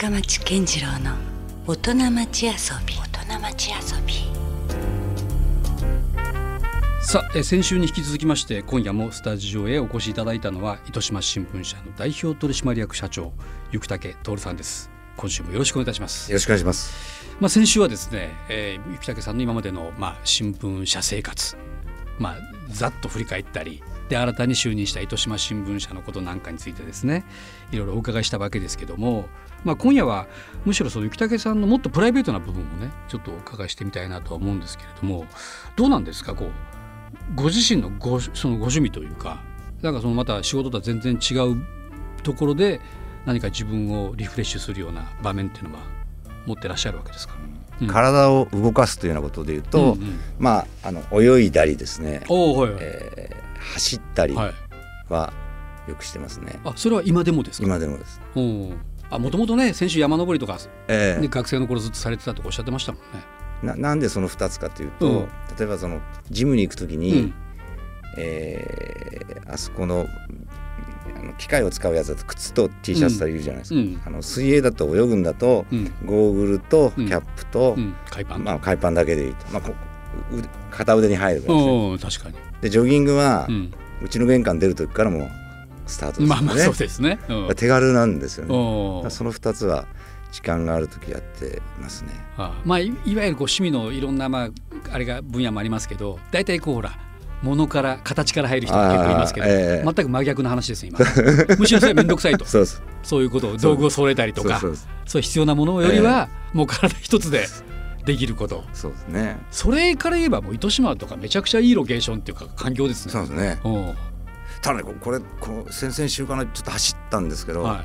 [0.00, 1.16] 深町健次郎の
[1.66, 2.52] 大人町遊
[2.86, 2.94] び。
[2.94, 4.14] 大人町遊び。
[7.02, 13.32] さあえー先週に引き続きまして今夜もスタジオへお越しいただいたのは糸島新聞社の代表取締役社長
[13.72, 14.88] 生竹徹さんです。
[15.16, 16.30] 今週もよろしくお願いいたします。
[16.30, 16.94] よろしくお願いします。
[17.40, 21.56] まあ先週はですね、えー、生竹さんの今までのまあ新聞社生活
[22.20, 22.36] まあ
[22.68, 27.24] ざっと振り返ったりで新たに就任した糸島新聞社のことなんかについてですね
[27.72, 29.26] いろいろお伺いしたわけですけども、
[29.64, 30.26] まあ、今夜は
[30.64, 35.26] むしろその生竹さんのもっとプライベートな部分をねちょっとお伺いしてみたいなとは思うんですけれども
[35.76, 36.34] どうなんですか？
[36.34, 36.50] こう
[37.34, 39.42] ご自身のごそのご趣味というか
[39.82, 41.62] なんかそのまた仕事とは全然違う
[42.22, 42.80] ところで
[43.26, 45.80] 何か自分をリフレッシュするような場面っていうのは
[46.46, 47.34] 持ってらっしゃるわけですか、
[47.80, 47.86] うん。
[47.88, 54.54] 体を動かすというようなことで言うと、うんうんまああの泳いだりですね、はいはい、えー走ったりはい、
[55.12, 55.32] は
[55.88, 56.60] よくしてますね。
[56.64, 57.66] あそれは今でもですか？
[57.66, 58.20] 今でもです。
[59.10, 60.58] あもともとね先週山登りとか、
[60.88, 63.06] えね、学生の頃ずっとされてたとかおっしゃってましたもんね。
[63.62, 65.28] ーななんでその2つかというと、うん。
[65.58, 67.34] 例えばそのジムに行くときに、うん。
[68.16, 70.06] えーあそこの
[71.18, 74.02] あの機械を使うやつだと靴と T シャツといるじゃないですか、うん。
[74.04, 75.92] あの水泳だと泳ぐんだと、うん。
[76.04, 77.08] ゴーグルとキうん。
[77.08, 79.74] ャップと、うん、海パン、まあ、海パンだけでいいと、まあ、こ
[80.70, 83.72] 片腕に入るからですね確かに、でジョギングは、う、うん
[84.10, 85.30] ちの玄関出る時からもう
[85.88, 87.18] スタートですよね、まあまあそうですね。
[87.28, 87.54] うん。
[87.56, 89.10] 手軽なんですよね。
[89.10, 89.86] その2つは
[90.30, 92.12] 時間がある時やってますね。
[92.36, 94.48] あまあいいわゆるこう趣味のいろんなまあ
[94.92, 96.98] あれが分野もありますけど大体こうほら
[97.42, 99.84] 物から形から入る人が結構いますけど、ええ。
[99.84, 100.98] 全く真逆の話です今。
[101.58, 102.44] むしろそれは面倒くさいと。
[102.44, 104.60] そういうことを道具を揃えたりとか
[105.06, 107.46] そう必要なものよりは、もう体一つで
[108.04, 108.64] できること。
[108.72, 109.38] そうですね。
[109.50, 113.12] それから言えばもう糸島とかめちゃくちゃいいロケーションっていうか環境ですね。
[113.12, 113.60] そうですね
[114.60, 117.84] ただねここれこう先々週かなちょっと走ったんですけど、はい、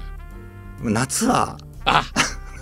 [0.83, 2.03] 夏はあ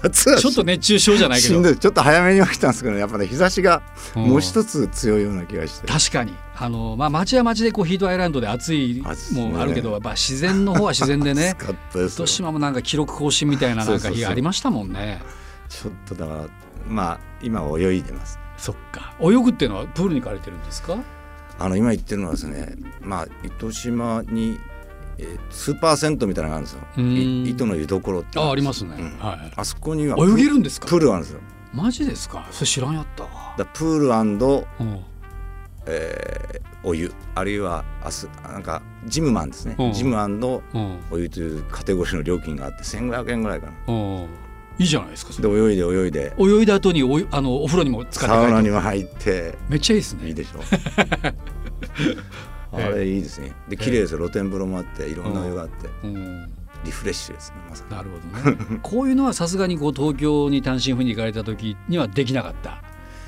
[0.03, 1.75] 夏はちょっと熱中症じゃないけど。
[1.75, 3.83] ちょっと早めに起きたんですけどやっぱね日差しが
[4.15, 4.23] うん。
[4.29, 5.87] もう一つ強いような気がして。
[5.87, 6.33] 確かに。
[6.55, 11.55] あの、まあ、街は街でこうヒートアイランドで暑いもあるけど、やっぱ自然の方は自然でね。
[11.93, 15.21] 糸島もなんか記録更新みたいななんか日がありましたもんね。
[15.69, 16.45] ちょっとだから
[16.87, 18.39] まあ今は泳いでます。
[18.57, 19.13] そっか。
[19.19, 20.97] 泳ぐっていうのはプールに行かれてるんですか？
[21.63, 24.57] あの今言ってるのはですねまあ糸島に、
[25.17, 27.51] えースーパー銭湯みたいなのがあるんですよ。
[27.53, 29.17] 糸の湯どころってあありますね、うん。
[29.19, 30.87] はあそこにはい泳げるんですか？
[30.87, 31.41] プールがあるんですよ。
[31.73, 32.47] マジですか？
[32.51, 33.55] それ知らんやったわ。
[33.57, 34.99] だプールうん。
[35.85, 37.13] えーお湯。
[37.35, 39.93] あるいはあすなんかジムマンですね、うん。
[39.93, 40.99] ジムうん。
[41.11, 43.73] お湯というカテゴリーの料金があって1500円ぐらいかな。
[43.87, 44.27] うん
[44.81, 46.33] いいじゃないですかそでれ泳いで泳いで。
[46.39, 49.55] 泳いだ後にお湯あのお風呂にも使ってサウナにも入って。
[49.69, 50.27] めっちゃいいですね。
[50.27, 50.61] いいでしょ。
[52.73, 53.53] あれいいですね。
[53.69, 54.17] で綺麗ですよ。
[54.17, 55.87] 露天風呂もあっていろんなお湯があって。
[56.03, 56.51] うん。
[56.83, 57.95] リフレッシュですねまさに。
[57.95, 58.57] なるほどね。
[58.81, 62.81] こういうのはさすがにこう東京に単身赴任に行かれた時にはできなかった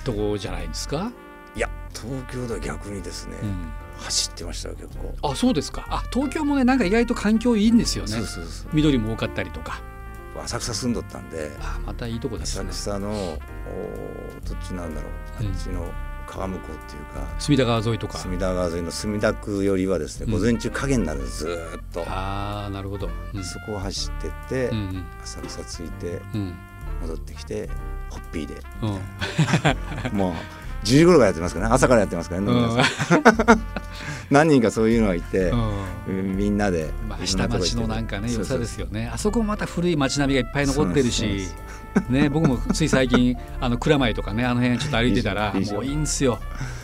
[0.03, 1.11] とこじゃないですか、
[1.55, 3.71] いや東京では逆にですね、うん。
[3.99, 5.85] 走ってましたよ結構、あそうですか。
[5.89, 8.11] あ東京もねなんか意外と環境いいんですよね。
[8.11, 8.69] そうそうそう。
[8.73, 9.81] 緑も多かったりとか
[10.41, 13.39] 浅草住んどったんであまたいいとこです浅ね草のお
[14.47, 15.07] どっちなんだろ
[15.39, 15.43] う。
[15.43, 15.51] うん。
[15.53, 15.91] あっちの
[16.27, 18.17] 川向こうっていうか、隅田川沿いとか。
[18.17, 20.39] 隅田川沿いの墨田区よりはですね、うん。
[20.39, 21.45] 午前中影になるんです。
[21.45, 23.43] ずーっと、ああなるほど、うん。
[23.43, 25.05] そこを走ってって、うんうん。
[25.23, 26.55] 浅草着いてうん。
[27.01, 27.69] 戻ってきて
[28.09, 28.55] ホッピーで。
[30.11, 30.17] うん。
[30.17, 30.33] もう
[30.83, 31.73] 10時頃からやってますからね。
[31.73, 33.23] 朝からやってますからね、飲み屋さん。
[34.29, 35.51] 何人かそういうのがいて、
[36.07, 36.37] うん。
[36.37, 39.09] みんなでまあ、下町のなんかね良さですよね。
[39.13, 41.47] あそこもまた古い街並みがいっぱい残ってるし。
[42.09, 46.39] ね僕もつい最近あの蔵前とかねあの辺ちょっと歩いてたらもういいんですよ。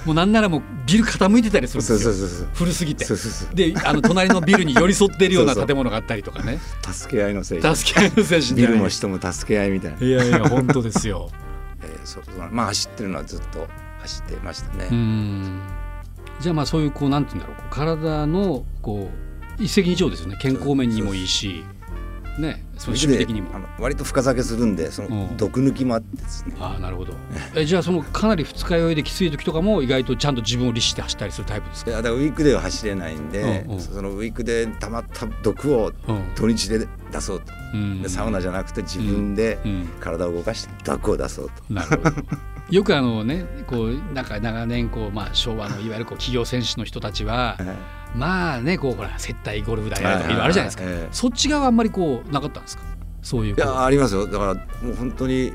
[0.05, 2.47] もうなんならもうビル傾いてたりするんですよ。
[2.53, 3.05] 古すぎて。
[3.53, 6.59] であの隣のビルに寄り添ってるような 建物があったりとかね。
[6.91, 7.75] 助け合いの精神。
[7.75, 11.29] 助け合いの精神ビルもい人も助け合いみたいな、いやいや本当ですよ。
[11.81, 12.23] えーそう。
[12.51, 13.67] まあ走ってるのはずっと
[13.99, 15.61] 走ってましたね、うん。
[16.39, 17.69] じゃあまあそういうこうなんて言うんだろう。
[17.69, 19.09] 体のこ
[19.59, 20.37] う一石二鳥ですよね。
[20.41, 21.63] 健康面にもいいし。
[22.39, 22.63] ね。
[22.77, 23.53] そういう趣味的にも。
[23.53, 25.09] あの割と深酒するんでそうん。
[25.09, 27.13] の毒抜きもあってですね、ああなるほど。
[27.53, 31.91] えじゃあそのかなり二日酔いできつい時とかも意外とちゃんと自分を律して走ったりするタイプですか？
[31.91, 33.79] いやだからウィークデーは走れないんで、うんうん。
[33.81, 36.33] そのウィークで溜まった毒をうん。
[36.35, 38.01] 土日で出そうと、うん。
[38.01, 39.89] でサウナじゃなくて自分でうん。
[40.00, 42.12] 体を動かして毒を出そうと、なるほど
[42.71, 47.57] よくあのねこうなんか長年こう、まあ、昭和のいわゆるこう 企業選手の人たちは
[48.16, 51.07] まあねこうほら接待ゴルフだやとかいろいろあるじゃないですか、ええ。
[51.12, 52.83] そっち側はあんまりこうなかったんですか？
[53.21, 54.25] そういういやありますよ。
[54.27, 55.54] だからもう本当に、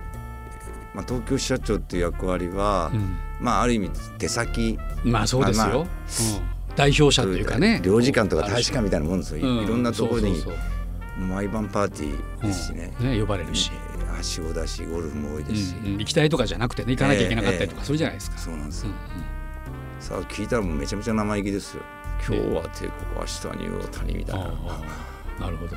[0.95, 3.17] まあ、東京支社長っていう役割は、うん。
[3.41, 4.79] まあある意味出先。
[5.05, 5.83] まあそうですよ、まあまあ。
[5.83, 5.87] うん。
[6.77, 7.81] 代表者というかね。
[7.83, 9.65] 領事館とか大使館みたいなもんですよ、いうん。
[9.65, 10.43] いろんなところに
[11.19, 13.84] 毎晩パーティーですしね,、ね呼ばれるし、えー
[14.15, 15.99] はしごだしゴルフも多いですし、うんうん。
[15.99, 18.39] 行きたいとかじゃなくてね行かなきゃいけなかったりとかするじゃないですか。
[18.39, 18.91] そうなんですよ。
[18.91, 21.83] うん、さあ聞いたらもうめちゃめちゃ生意気ですよ。
[22.27, 24.53] 今日は帝国明日に大谷みたいな、あ
[25.39, 25.77] あなるほど。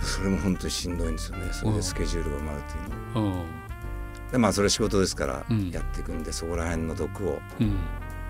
[0.00, 1.52] それも本当にしんどいんですよね。
[1.52, 3.30] それでスケジュールが埋まるっていうの。
[3.30, 4.32] はうん。
[4.32, 5.70] でまあそれ仕事ですからうん。
[5.70, 7.76] やっていくんで、そこら辺の毒をうん、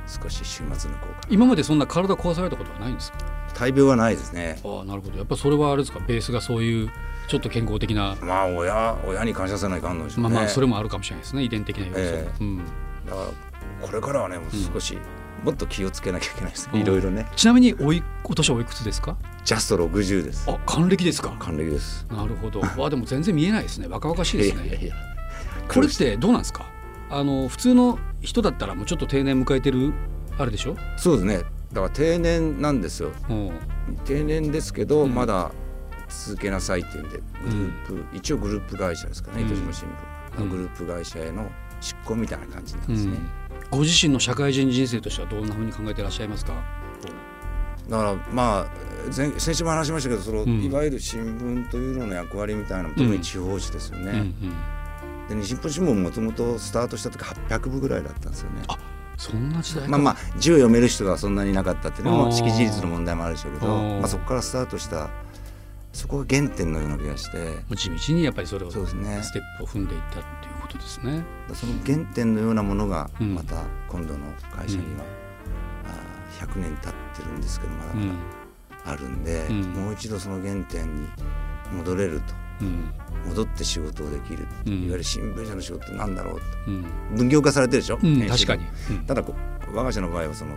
[0.06, 1.28] 少し週末抜こうかな。
[1.30, 3.18] 今までそんな体壊されたことはないんですか？
[3.54, 4.60] 大病はないですね。
[4.64, 5.18] ああなるほど。
[5.18, 6.00] やっぱそれはあれですか？
[6.00, 6.90] ベースがそういう
[7.32, 10.28] ちょっと健康的な、まあ親親に感謝せないかんのでしょうね。
[10.28, 11.42] まあまあそれもあるかもしれないですね。
[11.42, 12.30] 遺伝的な要素、ええ。
[12.42, 12.70] うん、だか
[13.16, 14.98] らこれからはねもう少し、
[15.42, 16.78] もっと気をつけなきゃいけないですうん。
[16.78, 17.26] ねいろいろね。
[17.34, 19.16] ちなみにおい今年はおいくつですか？
[19.44, 20.44] ジャスト60です。
[20.46, 21.34] あ還暦ですか。
[21.38, 22.06] 還暦です。
[22.10, 22.60] なるほど。
[22.84, 23.86] あでも全然見えないですね。
[23.88, 24.66] 若々しいですね。
[24.66, 24.94] いやいや。
[25.68, 26.66] これってどうなんですか？
[27.08, 29.94] あの普通の人だったらもうちょっと定年迎えてる
[30.36, 31.38] あれでしょ、そうですね。
[31.72, 33.10] だから定年なんですよ。
[33.30, 33.50] うん、
[34.04, 35.14] 定年ですけど、うん。
[35.14, 35.50] まだ
[36.26, 39.48] 続けなさいっていうんでグループ、一応グループ会社ですかねうん。
[39.48, 39.98] 糸島新聞は、
[40.38, 40.50] うん。
[40.50, 41.50] グループ会社への
[41.80, 43.30] 出向みたいな感じなんですね、うん、
[43.70, 46.54] ご自身の社会人人生としてはどんなふうに考えていらっしゃいますか？
[47.88, 48.66] だからまあ
[49.14, 50.62] 前先週も話しましたけどその、うん。
[50.62, 54.18] いわゆる新聞というのの役割みたいなの特に地方紙ですよね、うん
[55.30, 58.62] うん、で日本新聞もともとスタートした時800部ぐらいだったんですよね。
[58.68, 58.78] あ
[59.16, 59.90] そんな時代か。
[59.90, 65.10] まあまあ字を読める人がそんなにいなかったっていうのも識字率の問題もあるでしょうけどまあ、そこからスタートした
[65.92, 67.38] そこが原点のような気がして。
[67.76, 69.22] 地道にやっぱりそれをそうですね。
[69.22, 71.22] ステップを踏んでいったっていうことですね。
[71.54, 73.34] その原点のようなものがうん。
[73.34, 74.20] また今度の
[74.54, 75.04] 会社には、
[75.84, 78.08] あー100年経ってるんですけどまだうん。
[78.08, 78.14] ま
[78.86, 79.62] だあるんで、うん。
[79.74, 81.08] もう一度その原点に
[81.72, 82.34] 戻れると。
[82.62, 82.92] うん。
[83.28, 84.72] 戻って仕事をできる、うん。
[84.72, 86.84] いわゆる新聞社の仕事ってなんだろうとうん。
[87.16, 89.06] 分業化されてるでしょ、うん、確かに、うん。
[89.06, 89.34] ただこ
[89.72, 90.56] 我が社の場合はその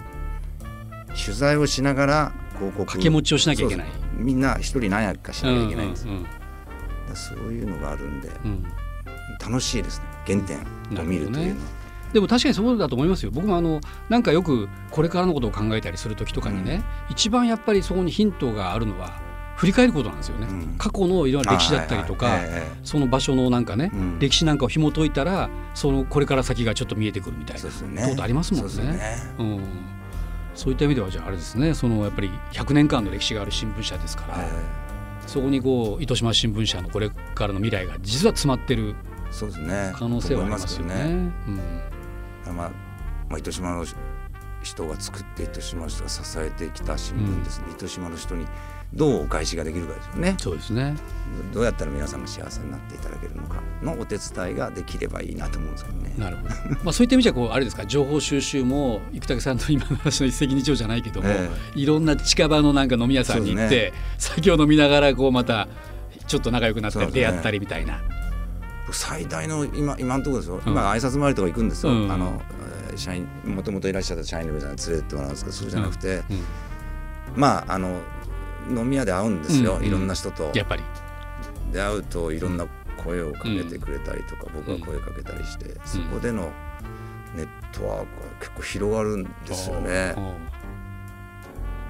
[1.15, 3.87] 取材をしながら広告掛け持ちをしなきゃいけない。
[4.17, 6.35] みんな一人何役かしなきゃいけないんです、うんだか
[7.09, 8.51] らそういうのがあるんでうん。
[8.51, 8.65] うん
[9.39, 10.05] 楽しいですね。
[10.25, 10.57] 原点
[10.99, 11.67] を見るというのは、
[12.13, 13.31] でも確かにそうだと思いますよ。
[13.31, 19.19] 僕もあのなんかよくこれからのことを考えたりする時とかにね、一番やっぱりそこにヒントがあるのは
[19.57, 20.75] 振り返ることなんですよね、うん。
[20.77, 24.19] 過去のいろんな歴史だったりとか、あはいはいええその場所のなんかね、うん。
[24.19, 28.07] 歴史なんかを紐解いたらそのこれから先がちょっと見えてくるみたいなそうですよね。
[28.09, 28.69] ことありますもんね。
[28.69, 28.99] そうですよね。
[29.37, 29.63] うん、
[30.55, 34.49] そういった意味ではじゃああれですねそのやっぱり100年間の歴史がある新聞社ですから、え
[35.27, 39.91] そこにこう糸島新聞社のこれからの未来が実は詰まってるえそうですね。
[39.93, 40.93] 可能性はありますよね。
[40.95, 41.11] と思い
[42.47, 42.55] うん。
[42.55, 42.71] まあ
[43.29, 43.85] まあ、糸島の
[44.61, 48.45] 人が作って糸島の人が支えてきた新聞ですね、糸島の人に
[48.93, 50.35] どうお返しができるかですよね。
[50.39, 50.95] そうですね。
[51.53, 56.13] どうやったら皆さんが幸せになっていただけるのかのお手伝いができればいいなと思うんですけどね。
[56.17, 56.49] なるほど。
[56.83, 57.85] まあそういった意味じゃこうあれですか？
[57.85, 65.67] 情報収集も生竹さんの今の話の一石二鳥じゃないけども、えいろんな近場のなんか飲み屋さんに行って、酒を飲みながらこうまた
[66.27, 67.31] ちょっと仲良くなったりそうですね。
[67.31, 68.01] 出会ったりみたいな。
[68.85, 70.71] 僕最大の今今のところですよ、うん。
[70.71, 72.11] 今挨拶回りとか行くんですよ、うん。
[72.11, 72.41] あの
[72.89, 76.23] えー社員もともといらっしゃった社員の皆さんに連れてってもらうんですけどそうじゃなくて、うん。
[77.35, 77.99] まああの
[78.69, 80.51] 飲み屋で会うんですよ、うんうんいろんな人と。
[80.53, 80.83] やっぱり。
[81.71, 82.67] 出会うといろんな
[83.03, 86.51] 声をかけてくれたりとか、僕が声かけたりして、そこでの
[87.35, 88.07] ネットワークが
[88.39, 90.15] 結構広がるんですよね。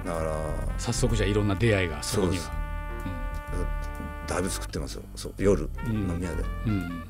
[0.04, 0.36] だから
[0.78, 2.66] 早速じゃあいろんな出会いがそこには。
[4.26, 5.02] だいぶ作ってますよ。
[5.14, 5.92] そう夜、うん。
[5.92, 6.44] 飲み屋で。
[6.66, 6.72] うん。
[6.72, 7.02] うん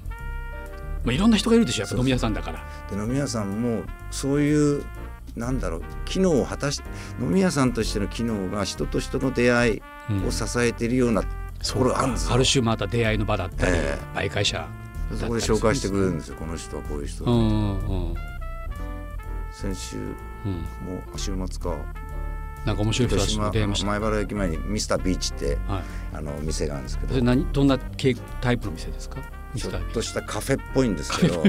[1.06, 2.64] まあ、いろんな人がいるでしょやっぱ飲み屋さんだから。
[2.90, 4.84] で飲み屋さんもそういう
[5.36, 6.82] なんだろう機能を果たし
[7.20, 10.26] 飲み屋さんとしての機能が人と人の出会いうん。
[10.26, 11.28] を支えているようなと
[11.76, 14.68] ころがあるんですよ、ある種また出会いの場だったり、え媒介者
[15.18, 18.14] そこで紹介してくれるんですよこの人はこういう人、うんうんうん。
[19.52, 20.00] 先週う
[20.48, 20.52] ん。
[20.86, 21.76] もう週末か。
[22.64, 23.86] なんか面白い人たち広島と出会いました。
[23.86, 25.82] 前原駅前にミスタービーチってはい。
[26.14, 29.18] あの店があるんですけそれど何どんな系タイプの店ですか？
[29.56, 31.42] ミちょっとしたカフェっぽいんですけど？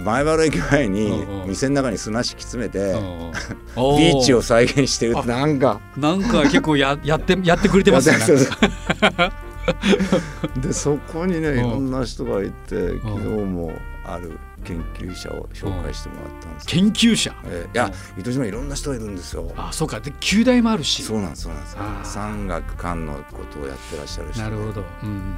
[0.00, 2.94] 前原駅前に店の中に砂敷き詰めて
[3.76, 5.28] ビーチを再現してるって。
[5.28, 5.80] なんか。
[5.96, 8.18] なんか結構や やってやってくれてますね。
[10.62, 11.58] でそこにねん。
[11.58, 13.72] いろんな人がいて昨日も
[14.04, 17.34] ある研究者を紹介してもらったんですけど研究者？
[17.44, 19.52] えーいや糸島いろんな人がいるんですよ。
[19.56, 20.00] あ、そうか。
[20.00, 21.02] で旧大もあるし。
[21.02, 21.76] そうなんですそうなんです。
[21.78, 22.06] あー。
[22.06, 24.84] 産学官のことをやってらっしゃる人なるほど。
[25.02, 25.34] うん。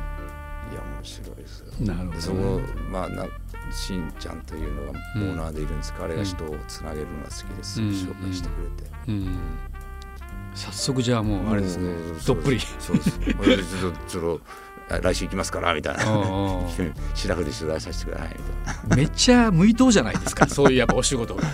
[0.70, 1.66] いや面白いですよ。
[1.80, 2.60] なるほどそこ
[2.90, 3.26] まあな
[3.72, 5.92] しんちゃんというのがオーナーでいるんです。
[5.92, 9.38] けど、彼が人をつなげるのが好きです、うん紹介してくれて、うん。
[10.54, 11.92] 早速じゃあもうあれですね。
[12.26, 12.60] どっぷり。
[12.78, 13.18] そうです。
[13.78, 14.40] ちょっと
[15.02, 16.12] 来週行きますからみたいな。
[16.12, 16.70] おうおう
[17.14, 20.46] 白振り取材させてくださいみたいめっちゃ向いとうじゃないですか。
[20.48, 21.42] そういうやっぱお仕事が。
[21.42, 21.48] な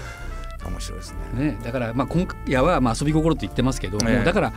[0.70, 1.50] 面白いですね。
[1.52, 4.20] ね、だからまあ今夜はまあ遊び心って言ってますけども、え。
[4.22, 4.52] えだから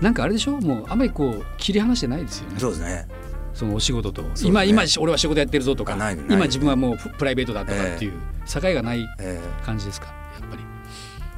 [0.00, 0.52] なんかあれでしょ？
[0.60, 2.58] もうあんまりこう切り離してないですよね。
[2.58, 3.06] そうですね
[3.54, 4.50] そのお仕事と、すね。
[4.50, 5.94] 今今俺は仕事やってるぞとか。
[5.96, 6.24] ないない。
[6.28, 8.12] 今自分はもうププライベートだとかっていう
[8.46, 10.06] 境がないえ感じですか？
[10.40, 10.62] やっぱり。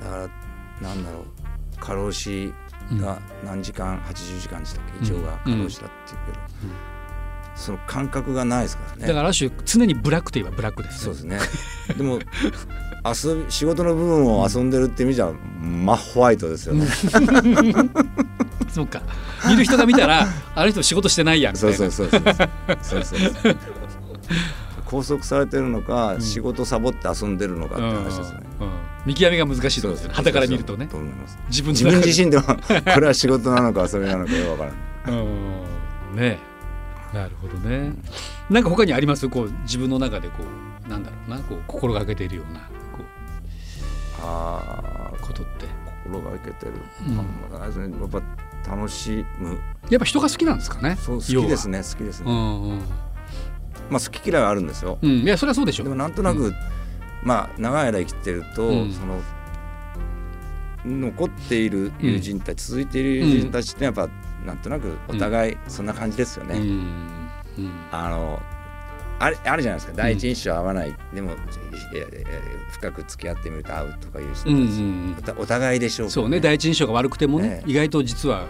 [0.00, 0.16] えだか
[0.82, 1.24] らなんだろう。
[1.80, 2.52] 過労死
[3.00, 5.06] が何時間、80時間でしたっけ？
[5.08, 6.38] 胃腸が過労死だっていうけど、
[7.56, 9.06] その感覚がないですからね。
[9.08, 11.38] だからある種常にブラックといえばブラックですそうですね。
[11.96, 12.18] でも
[13.06, 15.30] 遊び仕事の部分を遊んでるって意味じゃ
[15.60, 16.86] 真ホワイトですよね、
[18.74, 19.02] そうか。
[19.48, 21.76] 見る人が見たら あの人仕事してないやんみたいな。
[21.76, 22.34] そうそうそうそう
[22.82, 23.56] そうそうそう
[24.84, 28.72] 拘束されてるのか、ん仕事サボって遊んでるのかって話ですね、うんうん
[29.04, 32.42] 見極めが難しいところですよね旗から見るとねと思います自分自分自身では
[32.94, 36.38] これは仕事なのか遊びなのかよくわからないうんね
[37.12, 37.92] えなるほどね
[38.48, 40.36] なんか他にありますこう自分の中でこ
[40.86, 42.66] うなんだろうなこう心がけているようなこ
[44.22, 45.66] ああうことって
[46.04, 46.72] 心がけてる、
[47.06, 47.22] うんあ
[47.58, 48.22] まあやっぱ
[48.66, 49.58] 楽しむ。
[49.90, 50.96] やっぱ人が好きなんですかね？
[51.00, 52.78] そう好きですね好きですね、うんうん。
[53.90, 55.10] まあ好き嫌いはあるんですよ、うん。
[55.20, 55.84] いやそれはそうでしょ。
[55.84, 56.54] でもなんとなく、うん。
[57.22, 58.92] まあ長い間生きてると、うん。
[58.92, 59.20] その
[60.84, 64.08] 残っている友人たち、続いている友人たちってやっぱ
[64.44, 66.58] なんとなくお互いそんな感じですよね。
[66.58, 66.64] うん。
[67.58, 67.70] うん。
[67.92, 68.42] あの
[69.18, 69.92] あれあるじゃないですか。
[69.94, 71.34] 第一印象合わない、でもい
[71.96, 72.28] やいやいや
[72.70, 75.42] 深く付き合ってみると合うとかいう人たち、うんうんうん。
[75.42, 76.40] お互いでしょうけどそうね。
[76.40, 77.70] 第一印象が悪くてもね、ええ。
[77.70, 78.46] 意外と実は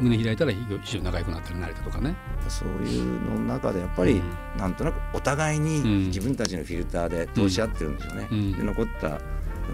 [0.00, 0.58] 胸開いたら非
[0.92, 2.16] 常に仲良くなったり慣れたとかね。
[2.48, 4.58] そういうの中でやっぱり、うん。
[4.58, 6.06] なんとなくお互いにうん。
[6.06, 8.28] 自分たちのフィルターで通し合ってるんでしょうね。
[8.30, 8.52] うん。
[8.52, 9.20] で残ったのが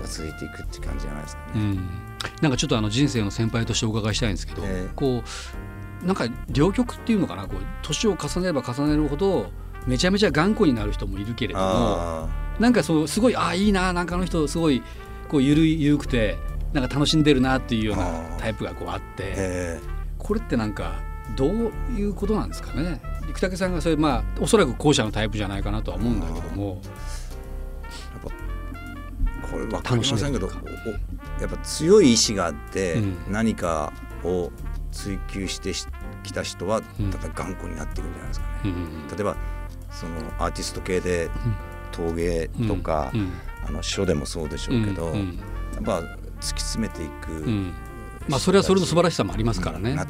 [0.06, 1.50] 続いていくって感じじゃないですかね。
[1.54, 1.88] うん、
[2.42, 4.92] なんかちょっとあの人生の先輩としてお伺いしたいんですけど、ええ。
[4.94, 5.22] こ
[6.02, 7.46] うなんか両極っていうのかな。
[7.46, 9.50] こう年を重ねれば重ねるほど
[9.86, 14.82] めちゃめちゃ頑固になる人もいるけれどもあなんかそうすごいああいいななんかあの人すごい
[15.28, 16.38] こうゆるゆるくて
[16.72, 19.04] なんか楽しんでるなっていうようなタイプがこうあって
[19.36, 19.80] え
[20.18, 21.00] これってなんか
[21.36, 23.00] どういうことなんですかね？
[23.34, 26.80] 生竹さんがそれまあおそらく後者のタイプじゃないかなとは思うんだけども。
[26.82, 26.88] え
[29.50, 33.16] これ分かりませんけどやっぱ強い意志があって、うん。
[33.30, 33.92] 何か
[34.24, 34.50] を
[34.90, 35.86] 追求してし
[36.22, 37.10] きた人はうん。
[37.10, 38.52] ただ頑固になっていくんじゃないですかね。
[38.64, 39.08] うん。
[39.08, 39.36] 例えば
[39.98, 41.30] そのアーティスト系で
[41.92, 43.32] 陶芸とか、うん。
[43.66, 45.12] あの書でもそうでしょうけど、や
[45.80, 47.72] っぱ突き詰めていく、うん。
[48.28, 49.94] まあそれはそれの素晴らしさもありますからね。
[49.94, 50.06] やっ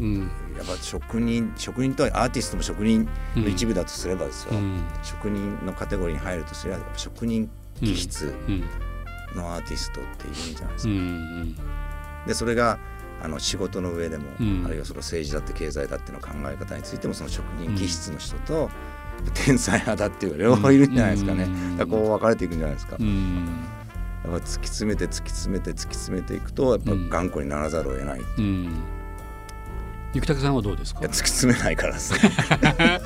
[0.67, 4.83] ぱ職人職人とはアーティストも職人の一部だとすればですよ、うん。
[5.05, 7.49] 職人のカテゴリーに入るとすれば職人
[7.81, 8.65] 気質うん。
[9.37, 10.99] のアーティストっているんじゃないですうか。
[10.99, 11.57] ん
[12.27, 12.81] でそれが
[13.23, 14.63] あの仕事の上でも、うん。
[14.67, 18.71] あるいはその政治だって経済だっての考え方についてもその職人気質の人と、
[19.33, 21.45] 天才派だっていう両方いるんじゃないですかね。
[21.45, 21.77] うん。
[21.79, 22.97] だからこう分かれていくんじゃないですか。
[22.99, 23.47] うん。
[24.25, 27.09] やっぱ突き詰めて突き詰めて突き詰めていくとやっぱうん。
[27.11, 28.21] 頑固にならざるを得ない。
[28.21, 28.41] いう。
[28.41, 28.69] ん。
[30.15, 31.01] ゆきたけさんはどうですか？
[31.03, 32.21] や突き詰めないからですね。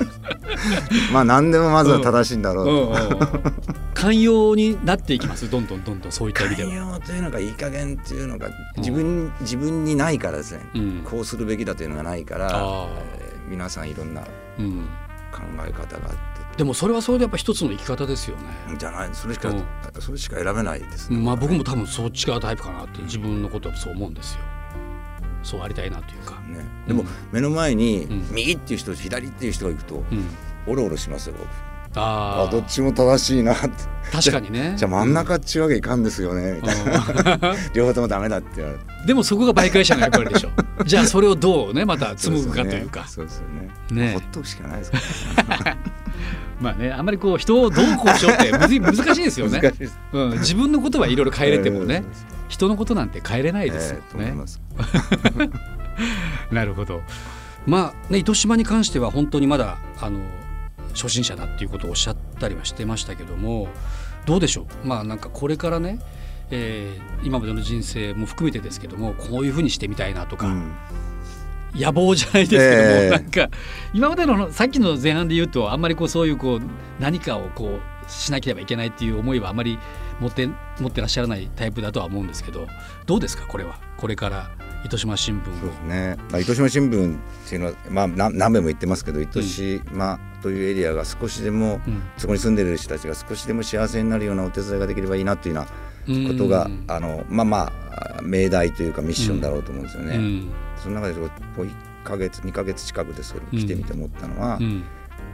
[1.11, 2.71] まあ何でもまずは正しいんだろうと。
[2.71, 3.53] うんうんうん。
[3.95, 5.49] 寛容になっていきます？
[5.49, 6.11] どんどんどんどん。
[6.11, 6.93] そういった意味で寛は。
[6.97, 8.53] 容というのがいい加減っていうのがうん。
[8.77, 11.01] 自分,、自分にないからですね、うん。
[11.03, 12.87] こうするべきだというのがないから、
[13.49, 14.21] 皆さんいろんな
[14.59, 14.87] うん
[15.31, 18.43] 考え方があっでもそれはそれでやっぱ一つの生き方ですよね。
[18.71, 19.09] てじゃない。
[19.13, 19.63] それしか、うん。
[20.01, 21.17] それしか選べないですね。
[21.17, 24.41] まあ僕も多分そっち側タイプかなって自分のことはそう思うんですよ。
[25.41, 26.37] そうありたいなというか。
[26.41, 28.27] ね、でも、うん目の前にうん。
[28.31, 30.27] 右っていう人左っていう人がいるとうん、
[30.67, 31.35] オロオロしますよ。
[31.39, 31.47] 僕
[31.95, 33.67] ああどっちも正しいなって。
[34.09, 34.73] あ確かにね。
[34.75, 37.55] じゃあ真ん中っちゅうわけいかんですよねみたいな。
[37.73, 38.83] 両方ともダメだって言われて。
[39.07, 40.49] でもそこが媒介者の役割でしょ。
[40.85, 43.07] じゃあそれをどうねまた紡ぐかというか。
[43.07, 43.69] そうですよね。
[43.91, 44.13] ね。
[44.13, 44.91] ほっとくしかないです
[45.35, 45.77] から
[46.59, 49.59] まあねあんまりこう人をどうこうしようって むずい難しいですよね。
[49.61, 49.99] 難しいです。
[50.11, 54.33] うん、自分のことはいろいろ変えれてもねえー人のことなんて変えれないですよね。
[56.51, 57.01] なるほど。
[57.67, 60.19] まあね糸島に関しては本当にまだあの
[60.95, 63.67] 初心者だっていうことをおっしゃったりはしてましたけども
[64.25, 64.87] どうでしょう？
[64.87, 65.99] まあなんかこれからね、
[66.51, 70.71] えー今までの人生も含めてですけどもこういうふうにしてみたいなとか、うん。
[71.75, 73.09] 野望じゃないですけども、ええ。
[73.09, 73.49] なんか
[73.93, 76.61] 今までのさっきの前半で言うとあんまりこうそういうこう
[76.99, 79.77] 何かをこうしなければいけないっていう思いはあまり
[80.21, 80.47] 持って
[80.79, 82.67] 持ってらっしゃらないタイプだとは思うんですけど
[83.05, 83.77] どうですかこれは？
[83.97, 84.49] これから
[84.85, 92.01] 糸島新聞そうをですね、まあ、糸島新聞っていうのは、まあ、な何べも言ってますけど糸島というエリアが少しでも、うん。
[92.17, 95.69] そこに住んでる人たちが少しでも幸せになるようなお手伝いができればいいなというような
[96.05, 96.83] ことが、うん。
[96.87, 97.71] あのまあま
[98.17, 100.15] あ命題というかミッションだろうと思うんですよね。
[100.15, 100.49] うん。
[100.81, 101.71] その中でこう1
[102.03, 103.59] ヶ月2ヶ月近くですけどうん。
[103.59, 104.83] 来てみて思ったのは、うん。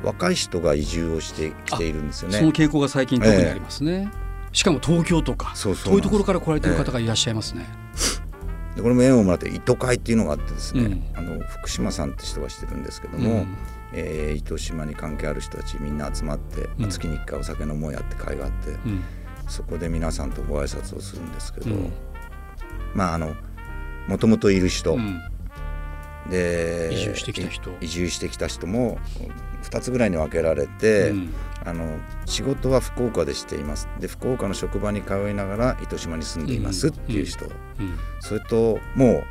[0.04, 2.54] 若い人が移住をしてきているんですよそのね。
[2.54, 4.12] 傾向が最近特にありますね、
[4.52, 7.66] しかも東京とかそうそう遠いところから来られてる方がいらっしゃいますね、
[8.76, 11.04] でこれも縁をもらって糸会っていうのがあってですね、うん。
[11.16, 13.48] あの福島さんって人がしてるんですけども、うん。
[13.94, 16.90] えー糸島に関係ある人たちみんな集まって、まあうん。
[16.90, 19.04] 月に1回お酒飲もうやって会があって、うん
[19.48, 21.92] そこで皆さんとご挨拶をするんですけど、うん。
[22.94, 23.36] まああの
[24.08, 25.22] もともといる人、うん。
[26.30, 27.72] で移住してきた人。
[27.82, 28.98] 移住してきた人も
[29.64, 31.34] 2つぐらいに分けられて、うん。
[31.66, 33.88] あの仕事は福岡でしています。
[34.00, 37.52] で福岡の職場に通いながら糸島に住んでいますっていう人、うん。
[38.20, 39.24] それとも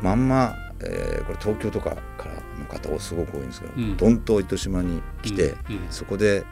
[0.00, 3.96] うまんま、えーこれ東京とかからの方をすごく多いんですけど、うん。
[3.96, 5.54] どんと糸島に来て、
[5.90, 6.44] そこで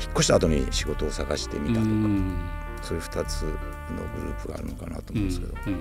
[0.00, 2.34] 引っ越した後に仕事を探してみたとか、うん。
[2.82, 3.48] そういう2つの
[4.16, 5.80] グループがあるのかなと思うんですけど、いうん。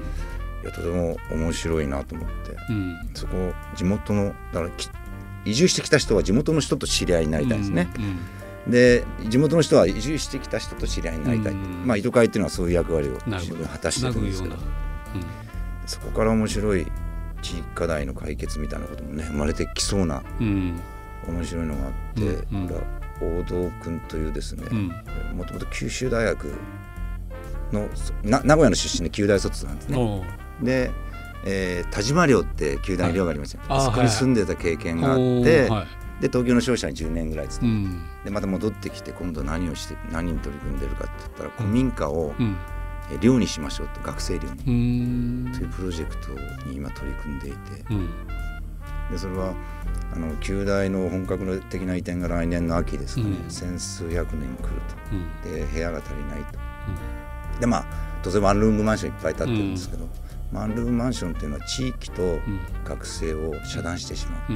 [0.64, 2.96] やとても面白いなと思ってうん。
[3.14, 4.90] そこ地元のだからき
[5.46, 7.90] 移住してきた人は地元の人と知り合いになりたいですね。
[7.98, 8.18] うん
[8.68, 11.86] で地元の人は移住してきた人と知り合いになりたい、うん。
[11.86, 14.56] まあ糸会っていうのはそういう役割を自分果たしてるんですけど。
[15.86, 16.88] そこから面白い
[17.42, 20.80] 地域課題の解決みたいなこともね生まれてきそうなうん。
[21.28, 24.88] 面白いのがあって、うんうんこれは大道君というですねうん。
[25.38, 26.54] もともと九州大学
[27.72, 27.90] の
[28.24, 30.24] 名古屋の出身で九大卒なんですね。
[30.62, 30.92] で、
[31.46, 33.78] えー田島寮って九大寮がありますよ、はい。
[33.80, 36.22] あーそこに住んでた経験があって、はい。
[36.22, 37.96] で東京の商社に10年ぐらい勤めて。
[37.96, 38.04] うん。
[38.26, 42.58] でまた戻ってきて今度何をして何に取り組んでるかって言ったら古民家をうん。
[43.12, 46.32] え寮にしましょうと学生寮に、というプロジェクト
[46.70, 47.58] に今取り組んでいて。
[47.90, 48.10] うん
[49.14, 49.54] でそれは
[50.14, 53.50] あの旧大の本格的な移転が来年の秋ですかね、うん。
[53.50, 54.70] 千数百年来る
[55.12, 55.52] うん。
[55.52, 56.60] とで部屋が足りないと。
[57.60, 57.86] でまあ
[58.22, 60.08] 当然ワンルームマンションいっぱい建ってるんですけど、
[60.52, 62.60] ワンルームマンションっていうのは地域とうん。
[62.86, 64.52] 学生を遮断してしまう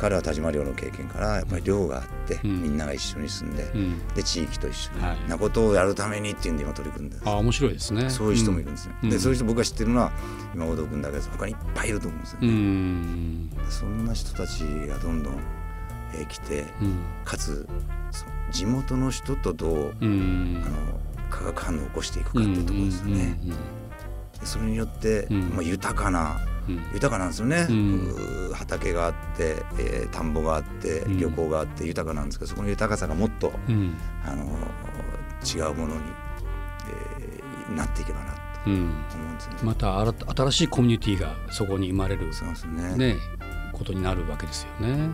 [0.00, 2.62] 彼は田島寮の経験からやっぱり寮があって、うん。
[2.62, 4.08] みんなが一緒に住んで、うん。
[4.14, 5.28] で地域と一緒に、はい。
[5.28, 8.08] なことをやるためにっていうんで今取り組んであ面白いですね。
[8.08, 9.10] そういう人もいるんですね、うん。
[9.10, 10.12] でそういう人僕が知ってるのは
[10.54, 12.38] 今大道君だけど他にいっぱいいると思うんですよ。
[12.40, 13.50] うね、ん。
[13.68, 15.34] そんな人たちがどんどん、
[16.14, 16.98] えー来てうん。
[17.24, 17.68] かつ
[18.50, 20.62] 地元の人とどう、うん。
[20.64, 23.38] あの化学反応を起こしていくかっていうところですよね、
[24.40, 25.40] でそれによって、うん。
[25.50, 26.40] まあ、豊かな
[26.92, 28.52] 豊かなんですよね、うん。
[28.54, 31.18] 畑があって、えー田んぼがあってうん。
[31.18, 33.96] 漁港があって豊かなんですけどそこの豊かさがもっと、うん。
[34.24, 34.44] あの
[35.44, 36.00] 違うものに、
[36.88, 38.74] えーなっていけばなとうん。
[38.74, 39.54] 思うんですね。
[39.62, 42.96] また新しいコミュニティがそこに生まれるそうですね。
[42.96, 43.16] ね
[43.72, 45.08] ことになるわけですよね。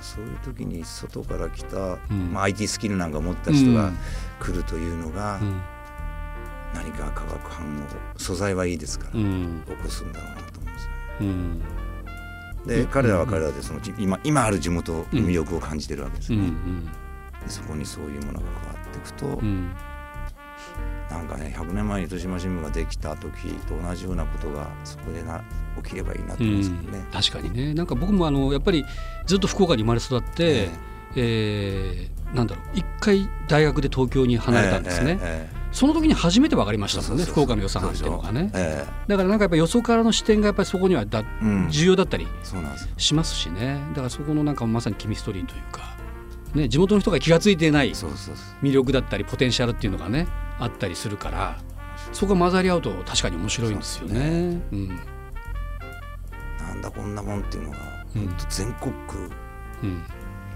[0.00, 2.32] そういう時に外から来た、ん。
[2.32, 3.92] まあ、IT スキルなんか持った人が
[4.40, 5.60] 来るというのが、うん
[6.74, 7.86] 何か化学反応
[8.18, 9.62] 素材はいいですから、うん。
[9.66, 10.92] 起こすんだろうなと思うんですね。
[11.20, 11.62] うん。
[12.66, 12.86] で、うん。
[12.88, 16.46] 彼らは彼らでそのじ今今ある地元の魅力を感じてるわけですよね。
[16.46, 16.84] うん。
[16.86, 16.90] で
[17.48, 19.72] そこにそういうものが加わっていくと、うん。
[21.10, 25.44] なんかね100年前に糸島新聞ができた時と同じようなことがそこでな
[25.82, 27.04] 起きればいいなとう思うんですけんどね。
[27.12, 27.74] 確かにね。
[27.74, 28.84] なんか僕もあのやっぱり
[29.26, 30.91] ずっと福岡に生まれ育って、えー
[32.34, 38.50] なんだろう一回大学で東京に離れたんですね、えええその時に初めて分かりましたもんね福岡の良さなんていうのがね。
[38.54, 41.70] えだからなんかやっぱよそからの視点がやっぱりそこにはだえうん。
[41.70, 42.28] 重要だったり。
[42.98, 43.80] しますしね。
[43.90, 45.96] だからそこのなんかまさにケミストリーというか、
[46.54, 47.92] ね、地元の人が気が付いていない。
[47.92, 51.58] 魅力だったりポテンシャルっていうのがねあったりするから
[52.12, 54.60] そこが混ざり合うと確かに面白いんですよね。
[54.72, 54.88] うん。
[56.58, 57.78] なんだこんなもんっていうのが、
[58.14, 58.34] うん。
[58.50, 59.30] 全国区
[59.84, 60.02] うん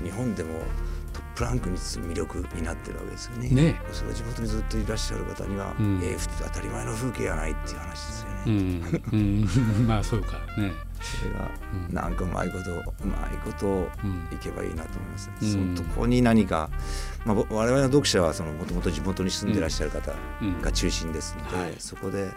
[0.03, 0.61] 日本でも
[1.13, 3.49] トップランクに魅力になってるわけですよね。
[3.51, 3.81] ね。
[3.93, 6.01] それは地元にずっといらっしゃる方には、うん。
[6.03, 8.43] ええ普通当たり前の風景やないっていう話ですよね。
[8.47, 9.01] うん。
[9.13, 9.47] うん、
[9.89, 10.39] まあそうか。
[10.59, 10.73] ね。
[11.01, 11.51] それが
[11.89, 11.95] うん。
[11.95, 14.29] なんかうまいことうまいことうん。
[14.33, 15.35] いけばいいなと思いますね。
[15.43, 15.51] うん。
[15.77, 16.71] そのとこに何か、
[17.25, 20.61] まあ、ぼ我々の読者はそのもともと地元に住んでいらっしゃる方うん。
[20.63, 21.75] が中心ですので、はい。
[21.79, 22.31] そこで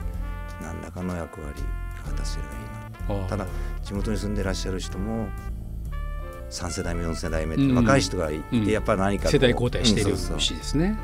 [0.62, 1.62] 何らかの役割
[2.06, 3.28] が果たせればいいな。
[3.28, 3.48] ただ
[3.84, 5.28] 地元に住んでいらっしゃる人も
[6.50, 7.76] 3世代目4世代目ってうん。
[7.76, 8.66] 若い人がいて、うん。
[8.66, 10.98] やっぱり何か世代交代しているしいですね。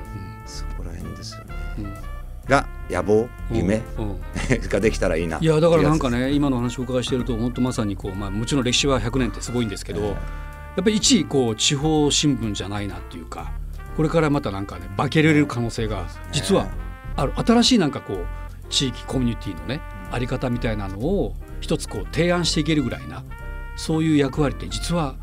[0.45, 1.55] そこら辺ですよね。
[2.47, 3.81] が野望夢
[4.69, 5.39] ができたらいいな。
[5.39, 13.53] いやだからなんかね、ね今の話をお伺いしていると本当まさにこう、まあ、もちろん歴史は100年ってすごいんですけど、ええやっぱり一こう地方新聞じゃないなっていうか
[13.95, 16.67] これからまたなんかね化けれる可能性が実は
[17.15, 17.34] ある。
[17.36, 18.25] 新しいなんかこう
[18.69, 19.81] 地域コミュニティのね
[20.12, 23.23] あり方みたいなのを一つこう提案していけるぐらいな
[23.77, 25.15] そういう役割って実は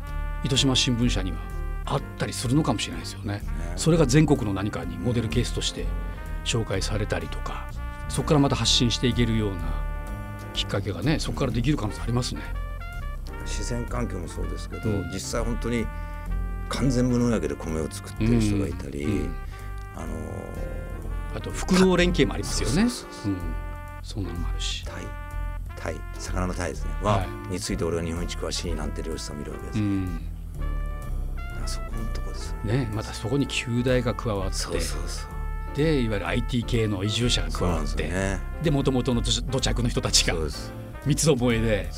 [0.43, 1.37] 糸島新聞社には
[1.85, 3.41] あったりするのかもしれないですよね。
[3.75, 5.85] それが全国の何かにモデルケースとして
[6.45, 7.69] 紹介されたりとか
[8.09, 9.61] そこからまた発信していけるような
[10.53, 12.41] きっかけがねそこからできる可能性ありますね。
[13.45, 15.09] 自然環境もそうですけど、うん。
[15.11, 15.85] 実際本当に
[16.69, 19.11] 完全無農薬で米を作ってる人がいたり、うん。
[19.11, 19.35] うん
[19.95, 20.15] あの
[21.35, 22.89] あと副農連携もありますよね。
[24.01, 24.23] そん。
[24.23, 24.85] なのもあるし。
[24.85, 25.03] タイ
[25.75, 26.91] タイ魚のタイですね。
[27.01, 30.21] は、はについて俺が日本一詳しいなんて漁師さんもいるわけです、うん。
[30.21, 30.32] あ
[31.67, 32.89] そこのとこですよね。
[32.93, 35.33] またそこに旧大が加わってそうそうそう。
[35.75, 40.35] でいわゆる IT 系の移住者が加わってでもともとの土着の人たちが
[41.05, 41.89] 三つどもえで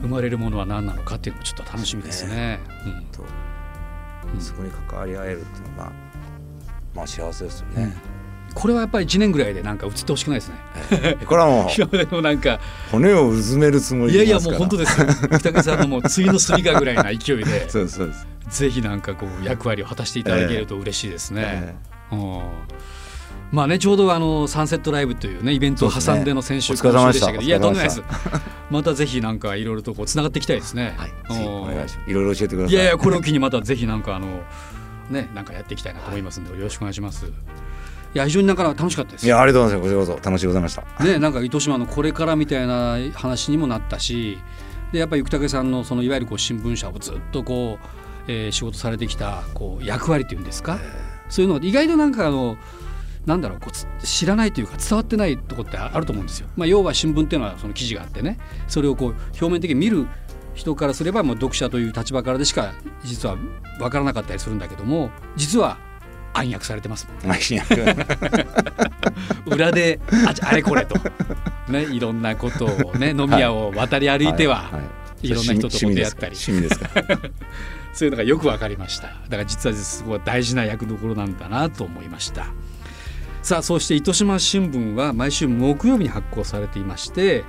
[0.00, 2.60] 生まれるものは何なのかっていうのもちょっと楽しみですね。
[2.84, 3.04] うん。
[3.12, 4.36] と、う。
[4.36, 4.40] ん。
[4.40, 5.92] そこに関わり合えるっていうのはまあ
[6.94, 7.94] まあ幸せですよね、
[8.54, 10.56] これはやっぱり1年ぐらいでなんか映ってほしくないですね。
[10.90, 11.24] ええ。
[11.24, 15.06] これはもう でのなんか骨をうずめるつもりいやいやもう本当ですよ。
[15.38, 17.70] 北口さんのもう次の隅かぐらいな勢いで。
[17.70, 21.74] そ うそうです、ぜひなんかこう役割を果たしていただけると嬉しいですね。
[22.12, 22.42] えうん
[23.50, 28.40] まあねちょうどあのサンセットライブというねイベントを挟んでの先週そうですね今週でしたけどいやとんでもないでたす。
[28.70, 30.94] またぜひなんかいろいろとこうつながっていきたいですね。
[30.96, 34.42] はいうんぜひお願いしますいろいろ教えてくださいいやいやこれを機にまたぜひなんかあの
[35.10, 37.26] ねなんかやっていきたいなと思いますんでよろしくお願いします。
[37.26, 39.26] いや非常にだから楽しかったです。
[39.26, 44.38] いやありがとうございますこちらこそ楽しいございましたねなんか糸島のこれからみたいな話にもなったし
[44.92, 50.78] でやっぱり生武さんのそのいわゆるこう新聞社をずっとこう、えー仕事されてきたこう役割っていうんですか、
[51.28, 52.56] そういうのが意外となんかあの
[53.26, 56.48] なんだろうこうつ知らないというか伝わってないところってあると思うんですよ。
[56.56, 58.38] まあ、要は新聞っていうのはその記事があってね。
[58.68, 60.06] それをこう表面的に見る
[60.54, 62.72] 人からすればもう読者という立場からでしか
[63.04, 63.36] 実は
[63.78, 65.78] 分からなかったりするんだけども実は
[66.34, 67.64] 暗躍されてますね。
[69.46, 70.96] 裏でああれこれと、
[71.68, 74.70] ね、いろんなことをね飲み屋を渡り歩いては、
[75.22, 76.36] いろんな人と出会ったり。
[76.36, 76.90] 趣味ですか？
[77.92, 79.08] そういうのがよく分かりました。
[79.08, 82.46] だから実はすごい大事な役どころなんだなと思いました。
[83.42, 87.44] さあそして糸島新聞は毎週木曜日に発行されていまして、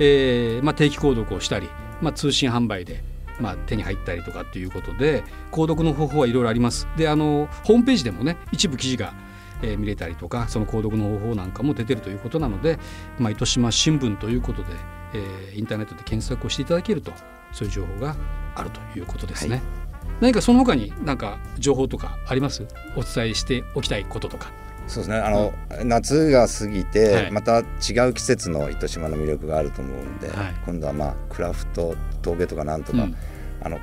[0.00, 1.68] えーまあ、定期購読をしたり、
[2.02, 3.04] まあ、通信販売で、
[3.40, 6.88] まあ、手に入ったりとかっていうことで購読の方法はいろいろあります。
[6.96, 9.14] であのホームページでもね一部記事が
[9.62, 12.78] えー見れたりとかその購読の方法なんかも出てるということなので、
[13.18, 14.68] まあ、糸島新聞ということで、
[15.14, 17.12] えーインターネットで検索をしていただけると
[17.52, 18.16] そういう情報が
[18.56, 19.54] あるということですね。
[19.54, 19.85] はい。
[20.20, 22.66] 何かその他に何か情報とかあります？
[22.96, 24.52] お伝えしておきたいこととか。
[24.86, 25.16] そうですね。
[25.16, 25.52] あの、
[25.84, 27.30] 夏が過ぎて、はい。
[27.32, 30.54] また違う季節の糸島の魅力があると思うんで、はい。
[30.64, 33.16] 今度はまあクラフト峠とかなんとか、うん。
[33.62, 33.78] あの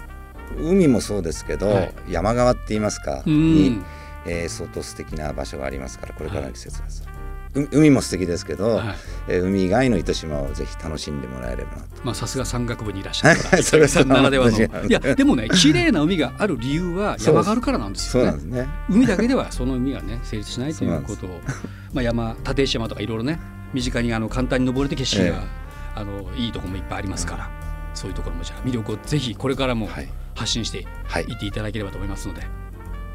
[0.58, 1.94] 海もそうですけど、はい。
[2.10, 3.86] 山側って言いますか、うにん、
[4.26, 7.10] えー相当素敵な場所がありますからこれからの季節です、う
[7.54, 8.96] 海も素敵ですけど、はい。
[9.28, 11.88] えー海以外の糸島をぜひ楽しんでもらえればなと。
[12.04, 13.62] まあさすが山岳部にいらっしゃるから。
[13.64, 14.58] それはさんならではの。
[14.58, 18.40] いやでもね綺麗な海がある理由は山があるからなんですよね。
[18.40, 18.68] すね。
[18.90, 21.42] 海だけではその海がね成立しないということを。
[21.94, 23.40] まあ山立石山とかいろいろね
[23.74, 25.64] 身近にあの簡単に登れて景色が、え
[25.96, 27.52] あのいいところもいっぱいありますから、
[27.94, 30.10] そういうところもじゃあ魅力をぜひこれからもはい。
[30.36, 31.24] 発信してはい。
[31.26, 32.42] いっていただければと思いますので、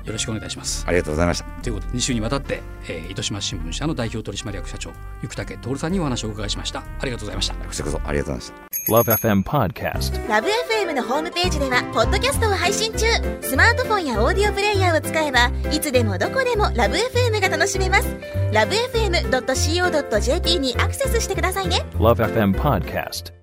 [0.04, 0.84] よろしくお願いします。
[0.87, 1.44] ありがとうございました。
[1.62, 4.90] ということで2週にわたって、えー糸島新聞社の代表取締役社長
[5.22, 6.80] 生竹徹さんにお話をお伺いしました。
[6.80, 7.54] ありがとうございました。
[7.54, 8.68] こちらこそありがとうございました。
[8.88, 10.28] Love FM Podcast.
[10.28, 13.06] ラブ f m のホームページではポッドキャストを配信中。
[13.42, 18.08] スマートフォンやオーディオプレイヤーを使えばいつでもどこでもラブ f m が楽しめます。
[18.52, 21.84] ラブ FM.co.jp にアクセスしてくださいね。
[21.94, 23.38] Love FM Podcast.